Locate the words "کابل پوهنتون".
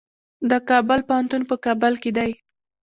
0.69-1.41